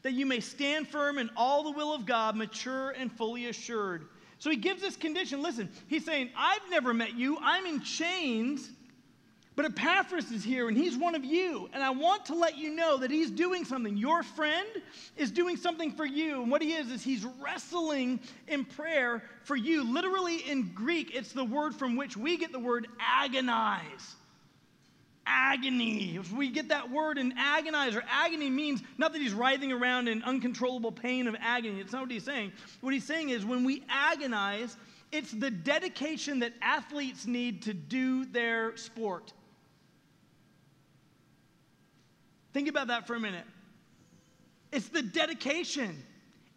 [0.00, 4.08] that you may stand firm in all the will of God, mature and fully assured."
[4.38, 5.42] So he gives this condition.
[5.42, 7.38] Listen, he's saying, I've never met you.
[7.42, 8.70] I'm in chains.
[9.56, 11.68] But Epaphras is here and he's one of you.
[11.72, 13.96] And I want to let you know that he's doing something.
[13.96, 14.68] Your friend
[15.16, 16.42] is doing something for you.
[16.42, 19.82] And what he is, is he's wrestling in prayer for you.
[19.92, 24.14] Literally in Greek, it's the word from which we get the word agonize
[25.28, 26.16] agony.
[26.16, 30.08] If we get that word in agonize, or agony means not that he's writhing around
[30.08, 31.80] in uncontrollable pain of agony.
[31.80, 32.52] It's not what he's saying.
[32.80, 34.76] What he's saying is when we agonize,
[35.12, 39.32] it's the dedication that athletes need to do their sport.
[42.52, 43.44] Think about that for a minute.
[44.72, 46.02] It's the dedication.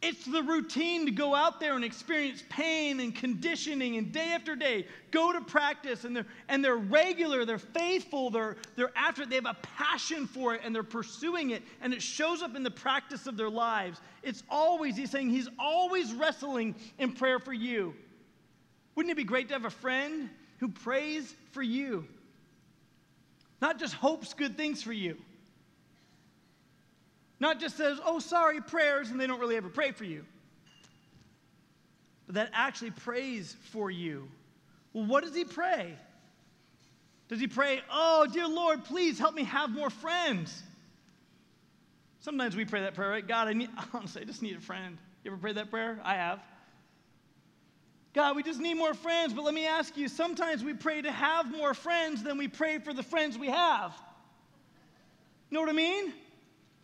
[0.01, 4.55] It's the routine to go out there and experience pain and conditioning and day after
[4.55, 9.29] day, go to practice and they're, and they're regular, they're faithful, they're, they're after it,
[9.29, 12.63] they have a passion for it and they're pursuing it and it shows up in
[12.63, 14.01] the practice of their lives.
[14.23, 17.93] It's always, he's saying, he's always wrestling in prayer for you.
[18.95, 22.07] Wouldn't it be great to have a friend who prays for you?
[23.61, 25.17] Not just hopes good things for you.
[27.41, 30.23] Not just says, oh, sorry, prayers, and they don't really ever pray for you.
[32.27, 34.29] But that actually prays for you.
[34.93, 35.95] Well, what does he pray?
[37.29, 40.61] Does he pray, oh, dear Lord, please help me have more friends?
[42.19, 43.27] Sometimes we pray that prayer, right?
[43.27, 44.99] God, I need, honestly, I just need a friend.
[45.23, 45.99] You ever prayed that prayer?
[46.03, 46.41] I have.
[48.13, 51.11] God, we just need more friends, but let me ask you sometimes we pray to
[51.11, 53.95] have more friends than we pray for the friends we have.
[55.49, 56.13] You know what I mean?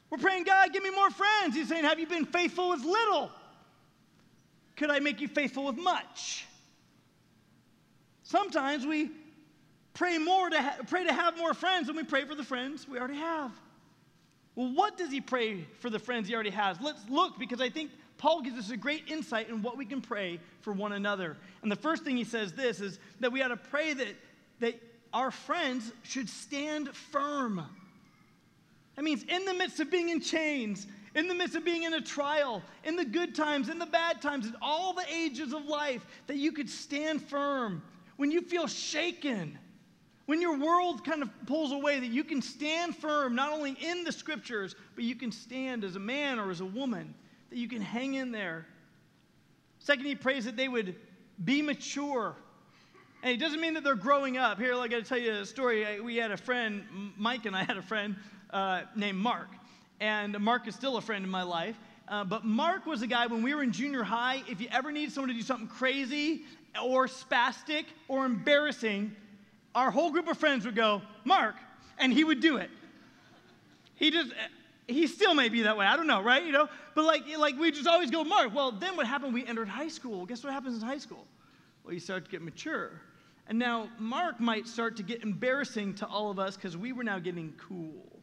[0.10, 1.56] We're praying, God, give me more friends.
[1.56, 3.32] He's saying, Have you been faithful with little?
[4.76, 6.46] Could I make you faithful with much?
[8.24, 9.10] Sometimes we
[9.94, 12.88] pray more to ha- pray to have more friends than we pray for the friends
[12.88, 13.52] we already have.
[14.56, 16.78] Well, what does he pray for the friends he already has?
[16.82, 20.02] Let's look because I think Paul gives us a great insight in what we can
[20.02, 21.38] pray for one another.
[21.62, 24.16] And the first thing he says this is that we ought to pray that,
[24.60, 24.76] that
[25.14, 27.62] our friends should stand firm.
[28.98, 31.94] That means in the midst of being in chains, in the midst of being in
[31.94, 35.66] a trial, in the good times, in the bad times, in all the ages of
[35.66, 37.84] life, that you could stand firm.
[38.18, 39.58] When you feel shaken,
[40.26, 44.04] when your world kind of pulls away, that you can stand firm, not only in
[44.04, 47.14] the scriptures, but you can stand as a man or as a woman,
[47.52, 48.66] that you can hang in there.
[49.78, 50.96] Second, he prays that they would
[51.46, 52.36] be mature.
[53.22, 54.58] And it doesn't mean that they're growing up.
[54.58, 56.02] Here, I got to tell you a story.
[56.02, 58.16] We had a friend, Mike and I had a friend
[58.58, 59.50] uh, named Mark.
[60.00, 61.76] And Mark is still a friend in my life.
[62.08, 64.92] Uh, but Mark was a guy when we were in junior high, if you ever
[64.92, 66.42] needed someone to do something crazy
[66.84, 69.16] or spastic or embarrassing,
[69.76, 71.56] our whole group of friends would go, Mark,
[72.00, 72.72] and he would do it.
[73.94, 74.32] He just,
[74.88, 75.86] he still may be that way.
[75.86, 76.44] I don't know, right?
[76.44, 78.56] You know, but like, like we just always go, Mark.
[78.56, 79.36] Well, then what happened?
[79.36, 80.26] We entered high school.
[80.26, 81.26] Guess what happens in high school?
[81.84, 82.90] Well, you start to get mature.
[83.50, 87.04] And now Mark might start to get embarrassing to all of us because we were
[87.04, 88.17] now getting cool.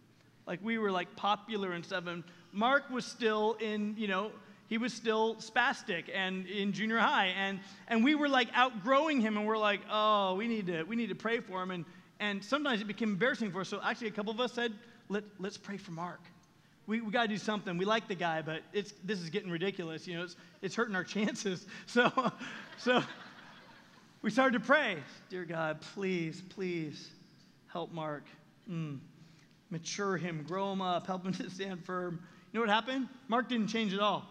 [0.47, 2.07] Like we were like popular and stuff.
[2.07, 4.31] And Mark was still in, you know,
[4.67, 7.27] he was still spastic and in junior high.
[7.27, 10.97] And, and we were like outgrowing him and we're like, oh, we need to, we
[10.97, 11.71] need to pray for him.
[11.71, 11.85] And,
[12.21, 13.69] and sometimes it became embarrassing for us.
[13.69, 14.73] So actually a couple of us said,
[15.09, 16.21] Let, let's pray for Mark.
[16.87, 17.79] We, we got to do something.
[17.79, 20.07] We like the guy, but it's, this is getting ridiculous.
[20.07, 21.67] You know, it's, it's hurting our chances.
[21.87, 22.11] So,
[22.79, 23.03] so
[24.23, 24.97] we started to pray.
[25.31, 27.11] Dear God, please, please
[27.69, 28.25] help Mark.
[28.71, 28.99] Mm
[29.71, 32.21] mature him, grow him up, help him to stand firm.
[32.53, 33.09] You know what happened?
[33.29, 34.27] Mark didn't change at all.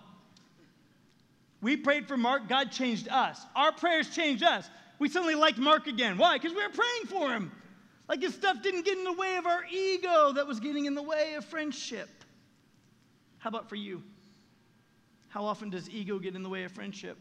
[1.61, 3.41] We prayed for Mark, God changed us.
[3.55, 4.69] Our prayers changed us.
[4.99, 6.17] We suddenly liked Mark again.
[6.17, 6.37] Why?
[6.37, 7.51] Because we were praying for him.
[8.07, 10.93] Like his stuff didn't get in the way of our ego that was getting in
[10.93, 12.09] the way of friendship.
[13.39, 14.03] How about for you?
[15.29, 17.17] How often does ego get in the way of friendship?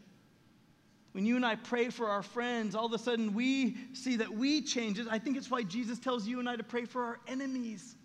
[1.13, 4.31] When you and I pray for our friends, all of a sudden we see that
[4.31, 4.99] we change.
[5.09, 7.95] I think it's why Jesus tells you and I to pray for our enemies.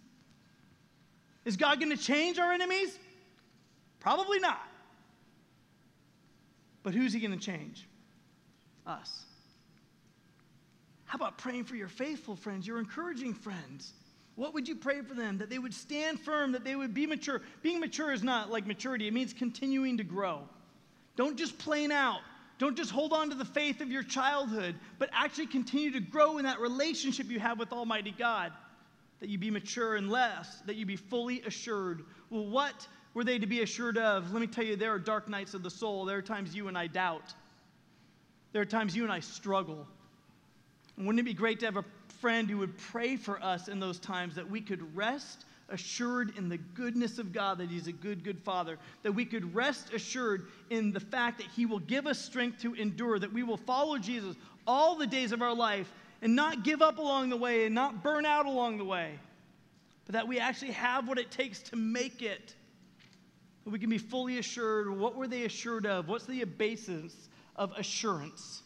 [1.49, 2.99] Is God going to change our enemies?
[4.01, 4.61] Probably not.
[6.83, 7.89] But who's he going to change?
[8.87, 9.25] Us.
[11.07, 13.95] How about praying for your faithful friends, your encouraging friends?
[14.35, 15.39] What would you pray for them?
[15.39, 17.41] That they would stand firm, that they would be mature.
[17.63, 20.43] Being mature is not like maturity, it means continuing to grow.
[21.17, 22.21] Don't just plain out.
[22.59, 26.37] Don't just hold on to the faith of your childhood, but actually continue to grow
[26.37, 28.53] in that relationship you have with Almighty God.
[29.21, 32.05] That you be mature and less, that you be fully assured.
[32.31, 34.33] Well, what were they to be assured of?
[34.33, 36.05] Let me tell you, there are dark nights of the soul.
[36.05, 37.35] There are times you and I doubt.
[38.53, 39.87] There are times you and I struggle.
[40.97, 41.85] And wouldn't it be great to have a
[42.21, 46.49] friend who would pray for us in those times that we could rest assured in
[46.49, 50.47] the goodness of God that He's a good, good Father, that we could rest assured
[50.71, 53.99] in the fact that He will give us strength to endure, that we will follow
[53.99, 55.93] Jesus all the days of our life
[56.23, 59.19] and not give up along the way and not burn out along the way,
[60.07, 62.55] but that we actually have what it takes to make it.
[63.65, 64.91] That we can be fully assured.
[64.91, 66.09] What were they assured of?
[66.09, 68.63] What's the basis of assurance?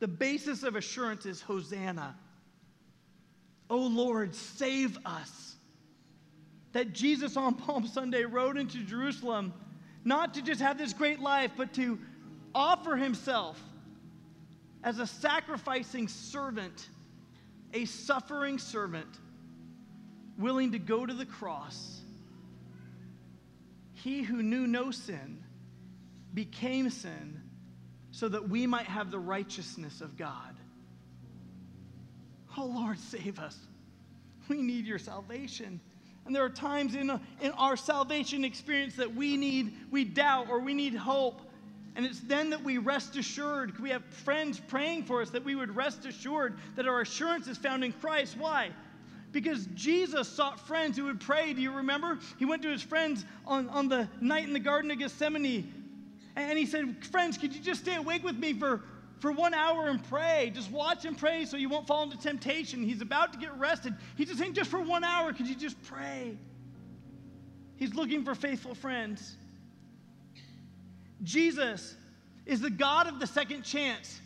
[0.00, 2.16] The basis of assurance is Hosanna.
[3.70, 5.54] Oh Lord, save us.
[6.72, 9.52] That Jesus on Palm Sunday rode into Jerusalem
[10.04, 11.98] not to just have this great life, but to
[12.54, 13.60] offer himself
[14.82, 16.88] as a sacrificing servant,
[17.72, 19.18] a suffering servant,
[20.38, 22.00] willing to go to the cross.
[23.94, 25.42] He who knew no sin
[26.34, 27.40] became sin
[28.10, 30.56] so that we might have the righteousness of God.
[32.56, 33.56] Oh Lord, save us.
[34.48, 35.80] We need your salvation.
[36.26, 37.10] And there are times in,
[37.40, 41.40] in our salvation experience that we need, we doubt or we need hope.
[41.94, 43.78] And it's then that we rest assured.
[43.78, 47.58] We have friends praying for us that we would rest assured that our assurance is
[47.58, 48.36] found in Christ.
[48.38, 48.70] Why?
[49.30, 51.52] Because Jesus sought friends who would pray.
[51.52, 52.18] Do you remember?
[52.38, 55.82] He went to his friends on, on the night in the Garden of Gethsemane
[56.36, 58.82] and he said, Friends, could you just stay awake with me for,
[59.20, 60.50] for one hour and pray?
[60.54, 62.82] Just watch and pray so you won't fall into temptation.
[62.82, 63.94] He's about to get arrested.
[64.16, 66.36] He's just saying, Just for one hour, could you just pray?
[67.76, 69.36] He's looking for faithful friends.
[71.22, 71.96] Jesus
[72.46, 74.20] is the God of the second chance.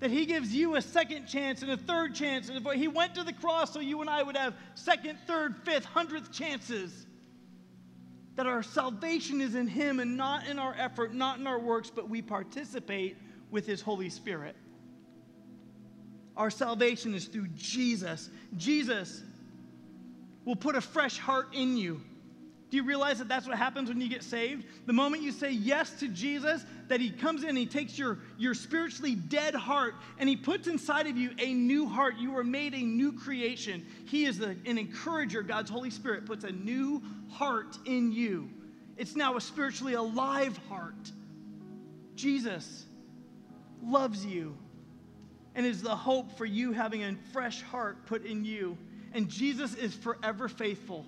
[0.00, 2.50] That he gives you a second chance and a third chance.
[2.50, 5.86] And he went to the cross so you and I would have second, third, fifth,
[5.86, 7.06] hundredth chances
[8.36, 11.90] that our salvation is in Him and not in our effort, not in our works,
[11.90, 13.16] but we participate
[13.50, 14.54] with His Holy Spirit.
[16.36, 18.28] Our salvation is through Jesus.
[18.58, 19.22] Jesus
[20.44, 22.02] will put a fresh heart in you.
[22.68, 24.64] Do you realize that that's what happens when you get saved?
[24.86, 28.18] The moment you say yes to Jesus, that He comes in and He takes your,
[28.38, 32.16] your spiritually dead heart and He puts inside of you a new heart.
[32.18, 33.86] You are made a new creation.
[34.06, 35.42] He is the, an encourager.
[35.42, 38.50] God's Holy Spirit puts a new heart in you.
[38.96, 41.12] It's now a spiritually alive heart.
[42.16, 42.86] Jesus
[43.84, 44.56] loves you
[45.54, 48.76] and is the hope for you having a fresh heart put in you.
[49.12, 51.06] And Jesus is forever faithful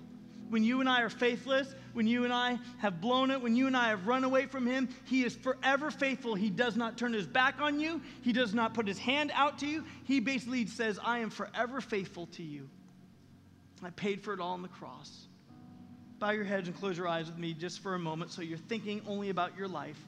[0.49, 3.67] when you and I are faithless, when you and I have blown it, when you
[3.67, 6.35] and I have run away from Him, He is forever faithful.
[6.35, 9.59] He does not turn His back on you, He does not put His hand out
[9.59, 9.85] to you.
[10.05, 12.69] He basically says, I am forever faithful to you.
[13.83, 15.27] I paid for it all on the cross.
[16.19, 18.57] Bow your heads and close your eyes with me just for a moment so you're
[18.57, 19.99] thinking only about your life.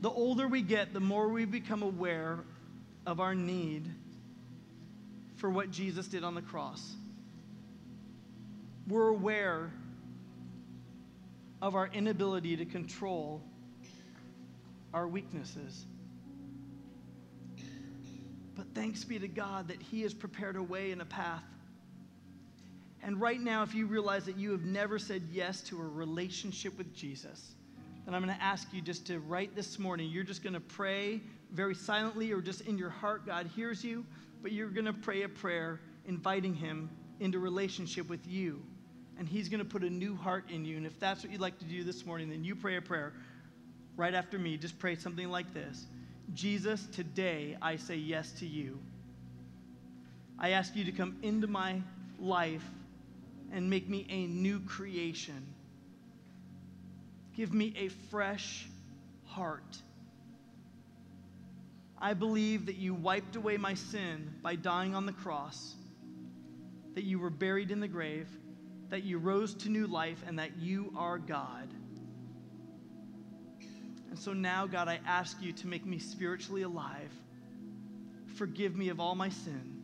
[0.00, 2.38] The older we get, the more we become aware
[3.06, 3.90] of our need
[5.36, 6.94] for what Jesus did on the cross.
[8.88, 9.70] We're aware
[11.60, 13.42] of our inability to control
[14.94, 15.86] our weaknesses.
[18.54, 21.42] But thanks be to God that He has prepared a way and a path.
[23.02, 26.76] And right now, if you realize that you have never said yes to a relationship
[26.78, 27.54] with Jesus,
[28.04, 30.10] then I'm going to ask you just to write this morning.
[30.10, 31.20] You're just going to pray
[31.52, 33.26] very silently or just in your heart.
[33.26, 34.04] God hears you
[34.46, 36.88] but you're going to pray a prayer inviting him
[37.18, 38.62] into relationship with you.
[39.18, 40.76] And he's going to put a new heart in you.
[40.76, 43.12] And if that's what you'd like to do this morning, then you pray a prayer
[43.96, 44.56] right after me.
[44.56, 45.84] Just pray something like this
[46.32, 48.78] Jesus, today I say yes to you.
[50.38, 51.82] I ask you to come into my
[52.20, 52.70] life
[53.52, 55.44] and make me a new creation.
[57.34, 58.68] Give me a fresh
[59.24, 59.76] heart.
[61.98, 65.74] I believe that you wiped away my sin by dying on the cross,
[66.94, 68.28] that you were buried in the grave,
[68.90, 71.68] that you rose to new life, and that you are God.
[74.10, 77.12] And so now, God, I ask you to make me spiritually alive.
[78.36, 79.82] Forgive me of all my sin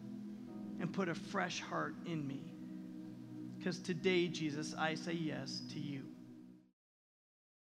[0.81, 2.53] and put a fresh heart in me.
[3.59, 6.03] Because today, Jesus, I say yes to you.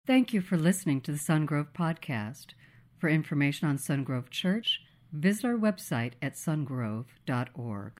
[0.07, 2.47] Thank you for listening to the Sungrove Podcast.
[3.01, 4.79] For information on Sungrove Church,
[5.11, 7.93] visit our website at sungrove.org.